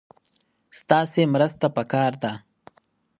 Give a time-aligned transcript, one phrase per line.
[0.79, 2.33] ستاسې مرسته پکار ده.